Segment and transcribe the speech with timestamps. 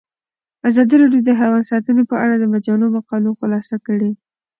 [0.69, 4.11] ازادي راډیو د حیوان ساتنه په اړه د مجلو مقالو خلاصه کړې.